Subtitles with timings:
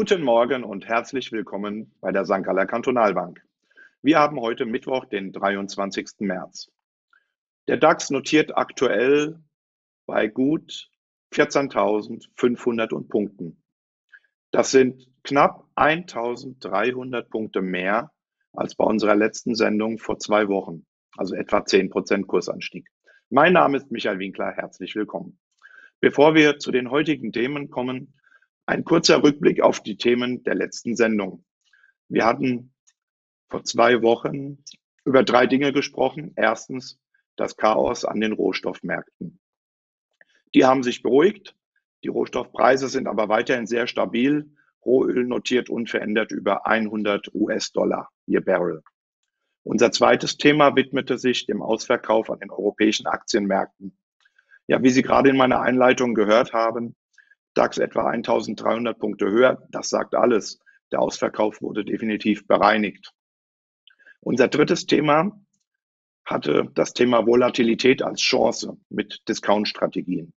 [0.00, 2.42] Guten Morgen und herzlich willkommen bei der St.
[2.42, 3.44] Galler Kantonalbank.
[4.00, 6.20] Wir haben heute Mittwoch, den 23.
[6.20, 6.70] März.
[7.68, 9.38] Der DAX notiert aktuell
[10.06, 10.88] bei gut
[11.34, 13.62] 14.500 Punkten.
[14.52, 18.10] Das sind knapp 1.300 Punkte mehr
[18.54, 20.86] als bei unserer letzten Sendung vor zwei Wochen,
[21.18, 22.88] also etwa 10% Kursanstieg.
[23.28, 25.38] Mein Name ist Michael Winkler, herzlich willkommen.
[26.00, 28.14] Bevor wir zu den heutigen Themen kommen,
[28.70, 31.44] ein kurzer Rückblick auf die Themen der letzten Sendung.
[32.08, 32.72] Wir hatten
[33.48, 34.62] vor zwei Wochen
[35.04, 36.32] über drei Dinge gesprochen.
[36.36, 37.00] Erstens
[37.34, 39.40] das Chaos an den Rohstoffmärkten.
[40.54, 41.56] Die haben sich beruhigt.
[42.04, 44.54] Die Rohstoffpreise sind aber weiterhin sehr stabil.
[44.84, 48.82] Rohöl notiert unverändert über 100 US-Dollar je Barrel.
[49.64, 53.98] Unser zweites Thema widmete sich dem Ausverkauf an den europäischen Aktienmärkten.
[54.68, 56.94] Ja, wie Sie gerade in meiner Einleitung gehört haben,
[57.60, 59.62] DAX etwa 1300 Punkte höher.
[59.70, 60.60] Das sagt alles.
[60.92, 63.12] Der Ausverkauf wurde definitiv bereinigt.
[64.20, 65.38] Unser drittes Thema
[66.24, 70.32] hatte das Thema Volatilität als Chance mit Discount-Strategien.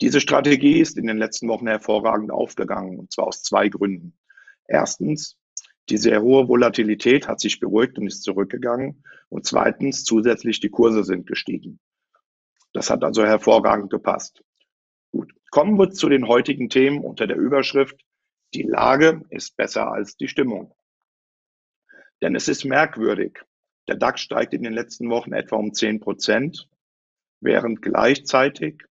[0.00, 4.16] Diese Strategie ist in den letzten Wochen hervorragend aufgegangen, und zwar aus zwei Gründen.
[4.68, 5.36] Erstens,
[5.88, 9.02] die sehr hohe Volatilität hat sich beruhigt und ist zurückgegangen.
[9.30, 11.80] Und zweitens, zusätzlich die Kurse sind gestiegen.
[12.72, 14.44] Das hat also hervorragend gepasst.
[15.50, 18.04] Kommen wir zu den heutigen Themen unter der Überschrift
[18.54, 20.74] Die Lage ist besser als die Stimmung.
[22.22, 23.40] Denn es ist merkwürdig.
[23.88, 26.68] Der DAX steigt in den letzten Wochen etwa um 10 Prozent,
[27.40, 28.82] während gleichzeitig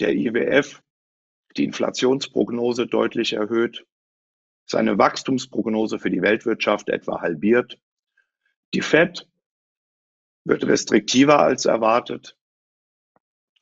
[0.00, 0.82] der IWF
[1.56, 3.86] die Inflationsprognose deutlich erhöht,
[4.66, 7.78] seine Wachstumsprognose für die Weltwirtschaft etwa halbiert.
[8.72, 9.28] Die Fed
[10.44, 12.36] wird restriktiver als erwartet.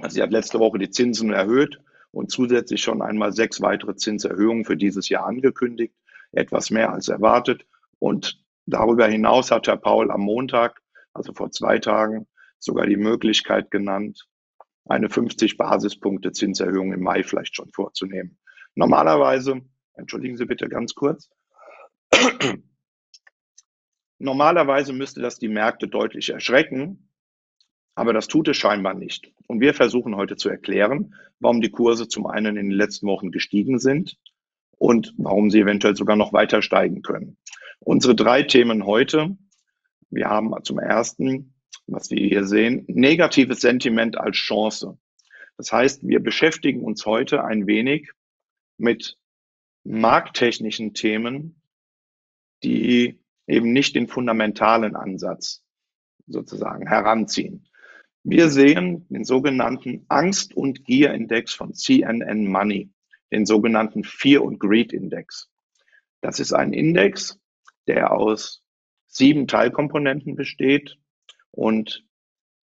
[0.08, 4.76] Sie hat letzte Woche die Zinsen erhöht und zusätzlich schon einmal sechs weitere Zinserhöhungen für
[4.76, 5.94] dieses Jahr angekündigt,
[6.30, 7.66] etwas mehr als erwartet.
[7.98, 10.80] Und darüber hinaus hat Herr Paul am Montag,
[11.14, 12.28] also vor zwei Tagen,
[12.58, 14.28] sogar die Möglichkeit genannt,
[14.84, 18.38] eine 50 Basispunkte Zinserhöhung im Mai vielleicht schon vorzunehmen.
[18.74, 19.62] Normalerweise,
[19.94, 21.30] entschuldigen Sie bitte ganz kurz,
[24.18, 27.11] normalerweise müsste das die Märkte deutlich erschrecken,
[27.94, 29.32] aber das tut es scheinbar nicht.
[29.46, 33.30] Und wir versuchen heute zu erklären, warum die Kurse zum einen in den letzten Wochen
[33.30, 34.18] gestiegen sind
[34.78, 37.36] und warum sie eventuell sogar noch weiter steigen können.
[37.80, 39.36] Unsere drei Themen heute.
[40.10, 41.54] Wir haben zum ersten,
[41.86, 44.98] was wir hier sehen, negatives Sentiment als Chance.
[45.56, 48.10] Das heißt, wir beschäftigen uns heute ein wenig
[48.78, 49.18] mit
[49.84, 51.60] markttechnischen Themen,
[52.62, 55.64] die eben nicht den fundamentalen Ansatz
[56.26, 57.68] sozusagen heranziehen.
[58.24, 62.90] Wir sehen den sogenannten Angst- und Gier-Index von CNN Money,
[63.32, 65.50] den sogenannten Fear- und Greed-Index.
[66.20, 67.40] Das ist ein Index,
[67.88, 68.62] der aus
[69.08, 70.98] sieben Teilkomponenten besteht
[71.50, 72.04] und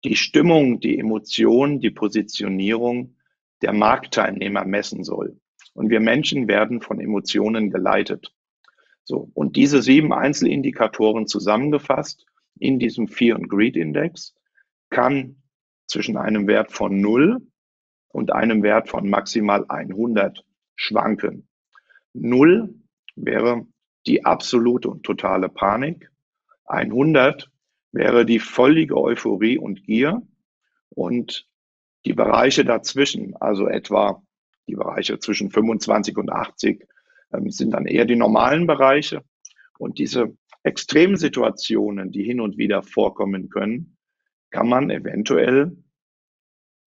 [0.06, 3.16] die Stimmung, die Emotion, die Positionierung
[3.62, 5.38] der Marktteilnehmer messen soll.
[5.74, 8.34] Und wir Menschen werden von Emotionen geleitet.
[9.04, 9.30] So.
[9.34, 12.26] Und diese sieben Einzelindikatoren zusammengefasst
[12.60, 14.34] in diesem Fear and Greed Index
[14.90, 15.39] kann
[15.90, 17.42] zwischen einem Wert von 0
[18.10, 20.46] und einem Wert von maximal 100
[20.76, 21.48] schwanken.
[22.14, 22.74] 0
[23.16, 23.66] wäre
[24.08, 26.10] die absolute und totale Panik.
[26.66, 27.50] 100
[27.92, 30.22] wäre die völlige Euphorie und Gier.
[30.90, 31.48] Und
[32.06, 34.24] die Bereiche dazwischen, also etwa
[34.68, 36.88] die Bereiche zwischen 25 und 80,
[37.34, 39.24] ähm, sind dann eher die normalen Bereiche.
[39.78, 43.98] Und diese Extremsituationen, die hin und wieder vorkommen können,
[44.52, 45.78] kann man eventuell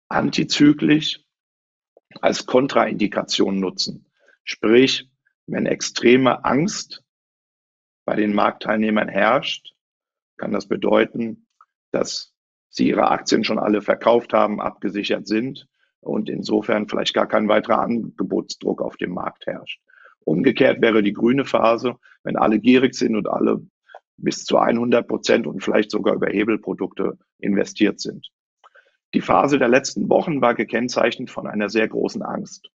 [0.09, 1.21] antizyklisch
[2.21, 4.11] als Kontraindikation nutzen.
[4.45, 5.11] Sprich,
[5.47, 7.03] wenn extreme Angst
[8.05, 9.75] bei den Marktteilnehmern herrscht,
[10.37, 11.47] kann das bedeuten,
[11.93, 12.35] dass
[12.69, 15.69] sie ihre Aktien schon alle verkauft haben, abgesichert sind
[16.01, 19.81] und insofern vielleicht gar kein weiterer Angebotsdruck auf dem Markt herrscht.
[20.25, 23.61] Umgekehrt wäre die grüne Phase, wenn alle gierig sind und alle
[24.17, 28.31] bis zu 100 Prozent und vielleicht sogar über Hebelprodukte investiert sind.
[29.15, 32.71] Die Phase der letzten Wochen war gekennzeichnet von einer sehr großen Angst.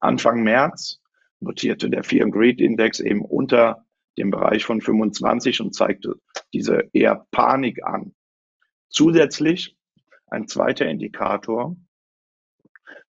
[0.00, 1.00] Anfang März
[1.40, 3.84] notierte der Fear and Greed Index eben unter
[4.18, 6.14] dem Bereich von 25 und zeigte
[6.52, 8.14] diese eher Panik an.
[8.88, 9.76] Zusätzlich
[10.28, 11.76] ein zweiter Indikator,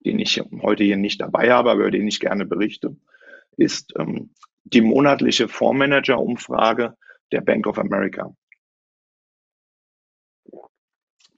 [0.06, 2.96] den ich heute hier nicht dabei habe, aber über den ich gerne berichte,
[3.56, 4.32] ist ähm,
[4.74, 6.96] die monatliche Fondsmanager-Umfrage
[7.32, 8.34] der Bank of America.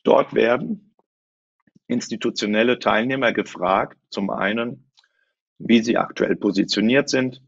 [0.03, 0.95] Dort werden
[1.87, 4.91] institutionelle Teilnehmer gefragt, zum einen,
[5.57, 7.41] wie sie aktuell positioniert sind,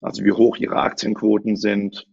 [0.00, 2.06] also wie hoch ihre Aktienquoten sind,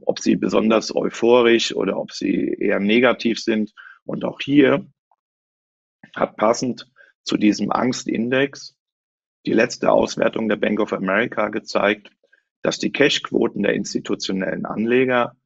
[0.00, 3.72] ob sie besonders euphorisch oder ob sie eher negativ sind.
[4.04, 4.86] Und auch hier
[6.14, 6.90] hat passend
[7.24, 8.75] zu diesem Angstindex
[9.46, 12.10] die letzte Auswertung der Bank of America gezeigt,
[12.62, 15.36] dass die Cashquoten der institutionellen Anleger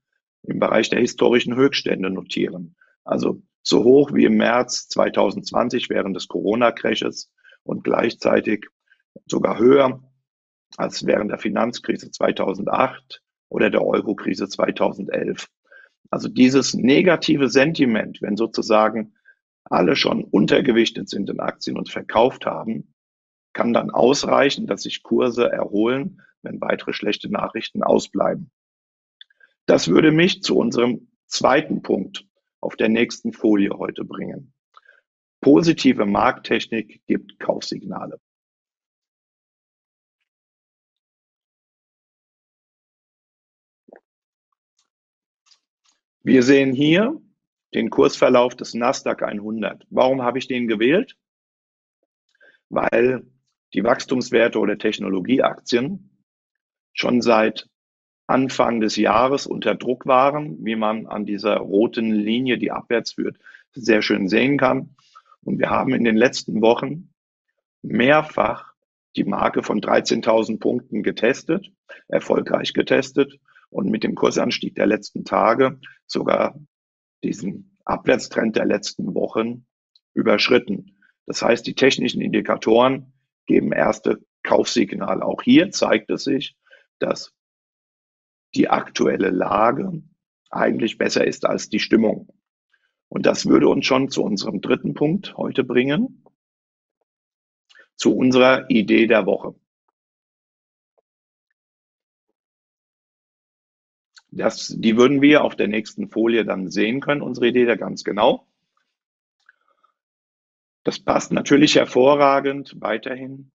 [0.43, 2.77] im Bereich der historischen Höchststände notieren.
[3.05, 7.31] Also so hoch wie im März 2020 während des Corona-Crashes
[7.63, 8.67] und gleichzeitig
[9.27, 10.03] sogar höher
[10.77, 15.47] als während der Finanzkrise 2008 oder der Euro-Krise 2011.
[16.11, 19.15] Also dieses negative Sentiment, wenn sozusagen
[19.65, 22.95] alle schon untergewichtet sind in Aktien und verkauft haben,
[23.53, 28.51] kann dann ausreichen, dass sich Kurse erholen, wenn weitere schlechte Nachrichten ausbleiben.
[29.67, 32.27] Das würde mich zu unserem zweiten Punkt
[32.61, 34.53] auf der nächsten Folie heute bringen.
[35.41, 38.21] Positive Markttechnik gibt Kaufsignale.
[46.23, 47.21] Wir sehen hier
[47.73, 49.87] den Kursverlauf des Nasdaq 100.
[49.89, 51.17] Warum habe ich den gewählt?
[52.69, 53.27] Weil
[53.75, 56.11] die Wachstumswerte oder Technologieaktien
[56.93, 57.69] schon seit
[58.27, 63.39] Anfang des Jahres unter Druck waren, wie man an dieser roten Linie, die abwärts führt,
[63.73, 64.95] sehr schön sehen kann.
[65.43, 67.13] Und wir haben in den letzten Wochen
[67.83, 68.73] mehrfach
[69.17, 71.73] die Marke von 13.000 Punkten getestet,
[72.09, 73.39] erfolgreich getestet
[73.71, 76.59] und mit dem Kursanstieg der letzten Tage sogar
[77.25, 79.67] diesen Abwärtstrend der letzten Wochen
[80.15, 80.99] überschritten.
[81.27, 83.13] Das heißt, die technischen Indikatoren
[83.51, 85.25] geben erste Kaufsignale.
[85.25, 86.57] Auch hier zeigt es sich,
[87.01, 87.35] dass
[88.55, 90.03] die aktuelle Lage
[90.51, 92.33] eigentlich besser ist als die Stimmung.
[93.09, 96.25] Und das würde uns schon zu unserem dritten Punkt heute bringen,
[97.97, 99.57] zu unserer Idee der Woche.
[104.29, 108.05] Das, die würden wir auf der nächsten Folie dann sehen können, unsere Idee da ganz
[108.05, 108.47] genau.
[110.85, 113.53] Das passt natürlich hervorragend weiterhin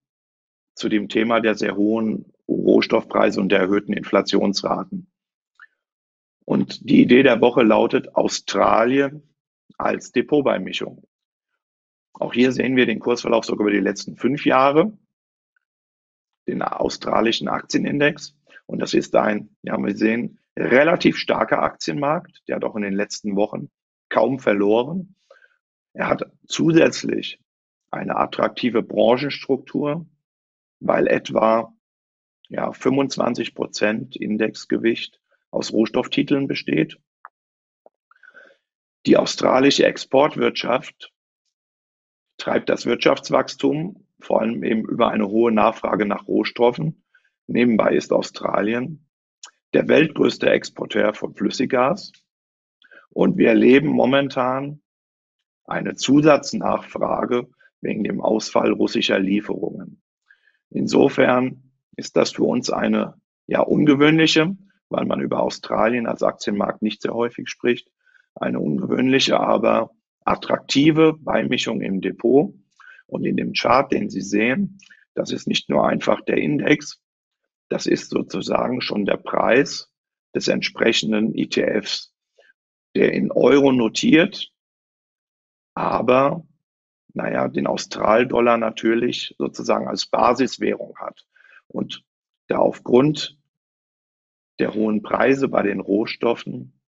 [0.75, 5.11] zu dem Thema der sehr hohen Rohstoffpreise und der erhöhten Inflationsraten.
[6.45, 9.33] Und die Idee der Woche lautet Australien
[9.77, 11.07] als Depotbeimischung.
[12.13, 14.97] Auch hier sehen wir den Kursverlauf sogar über die letzten fünf Jahre,
[16.47, 18.37] den australischen Aktienindex.
[18.67, 22.43] Und das ist ein, ja, wir sehen, relativ starker Aktienmarkt.
[22.47, 23.69] Der hat auch in den letzten Wochen
[24.09, 25.15] kaum verloren.
[25.95, 27.39] Er hat zusätzlich
[27.89, 30.05] eine attraktive Branchenstruktur,
[30.81, 31.73] weil etwa
[32.49, 35.21] ja, 25 Prozent Indexgewicht
[35.51, 36.99] aus Rohstofftiteln besteht.
[39.05, 41.13] Die australische Exportwirtschaft
[42.37, 47.05] treibt das Wirtschaftswachstum, vor allem eben über eine hohe Nachfrage nach Rohstoffen.
[47.47, 49.07] Nebenbei ist Australien
[49.73, 52.11] der weltgrößte Exporteur von Flüssiggas.
[53.11, 54.81] Und wir erleben momentan
[55.65, 57.47] eine Zusatznachfrage
[57.81, 60.01] wegen dem Ausfall russischer Lieferungen.
[60.69, 63.15] Insofern ist das für uns eine
[63.47, 64.55] ja ungewöhnliche,
[64.89, 67.89] weil man über Australien als Aktienmarkt nicht sehr häufig spricht,
[68.35, 69.91] eine ungewöhnliche, aber
[70.25, 72.53] attraktive Beimischung im Depot.
[73.07, 74.79] Und in dem Chart, den Sie sehen,
[75.13, 76.99] das ist nicht nur einfach der Index,
[77.69, 79.89] das ist sozusagen schon der Preis
[80.33, 82.13] des entsprechenden ETFs,
[82.95, 84.51] der in Euro notiert,
[85.75, 86.43] aber
[87.13, 91.25] naja, den Australdollar natürlich sozusagen als Basiswährung hat.
[91.67, 92.03] Und
[92.47, 93.37] da aufgrund
[94.59, 96.79] der hohen Preise bei den Rohstoffen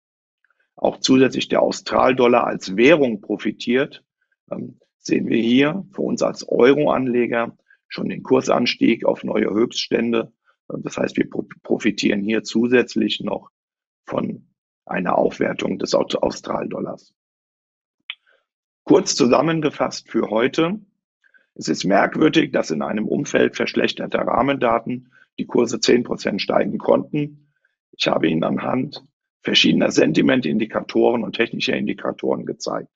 [0.76, 4.04] auch zusätzlich der Australdollar als Währung profitiert,
[4.52, 10.34] ähm, sehen wir hier für uns als Euro-Anleger schon den Kursanstieg auf neue Höchststände.
[10.68, 11.30] Das heißt, wir
[11.64, 13.50] profitieren hier zusätzlich noch
[14.06, 14.50] von
[14.86, 17.14] einer Aufwertung des Australdollars.
[18.88, 20.80] Kurz zusammengefasst für heute.
[21.56, 27.52] Es ist merkwürdig, dass in einem Umfeld verschlechterter Rahmendaten die Kurse zehn Prozent steigen konnten.
[27.92, 29.04] Ich habe Ihnen anhand
[29.42, 32.88] verschiedener Sentimentindikatoren und technischer Indikatoren gezeigt,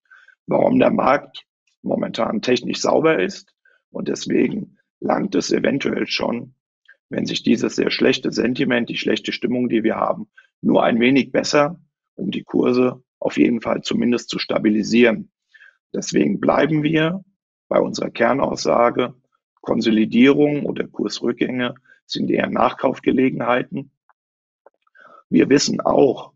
[0.48, 1.46] warum der Markt
[1.82, 3.54] momentan technisch sauber ist
[3.90, 6.56] und deswegen langt es eventuell schon,
[7.10, 10.30] wenn sich dieses sehr schlechte Sentiment, die schlechte Stimmung, die wir haben,
[10.62, 11.82] nur ein wenig besser,
[12.16, 15.34] um die Kurse auf jeden Fall zumindest zu stabilisieren.
[15.94, 17.24] Deswegen bleiben wir
[17.68, 19.14] bei unserer Kernaussage,
[19.62, 23.92] Konsolidierung oder Kursrückgänge sind eher Nachkaufgelegenheiten.
[25.30, 26.34] Wir wissen auch,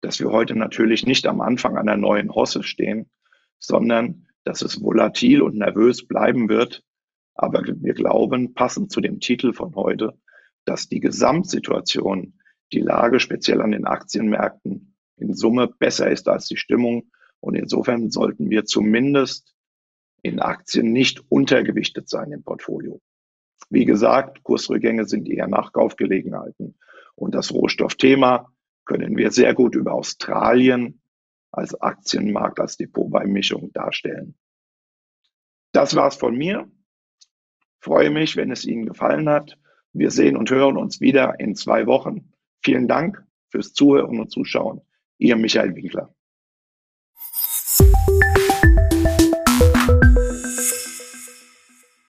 [0.00, 3.10] dass wir heute natürlich nicht am Anfang einer neuen Hosse stehen,
[3.58, 6.82] sondern dass es volatil und nervös bleiben wird.
[7.34, 10.18] Aber wir glauben, passend zu dem Titel von heute,
[10.64, 12.34] dass die Gesamtsituation,
[12.72, 17.10] die Lage speziell an den Aktienmärkten in Summe besser ist als die Stimmung.
[17.40, 19.54] Und insofern sollten wir zumindest
[20.22, 23.00] in Aktien nicht untergewichtet sein im Portfolio.
[23.70, 26.78] Wie gesagt, Kursrückgänge sind eher Nachkaufgelegenheiten.
[27.14, 28.52] Und das Rohstoffthema
[28.84, 31.00] können wir sehr gut über Australien
[31.50, 34.34] als Aktienmarkt, als Depotbeimischung darstellen.
[35.72, 36.70] Das war's von mir.
[37.80, 39.58] Freue mich, wenn es Ihnen gefallen hat.
[39.92, 42.32] Wir sehen und hören uns wieder in zwei Wochen.
[42.62, 44.80] Vielen Dank fürs Zuhören und Zuschauen.
[45.18, 46.14] Ihr Michael Winkler.